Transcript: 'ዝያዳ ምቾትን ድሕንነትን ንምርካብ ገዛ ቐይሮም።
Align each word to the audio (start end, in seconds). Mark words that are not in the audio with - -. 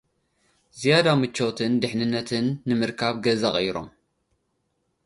'ዝያዳ 0.77 1.05
ምቾትን 1.21 1.71
ድሕንነትን 1.81 2.45
ንምርካብ 2.67 3.15
ገዛ 3.25 3.43
ቐይሮም። 3.55 3.89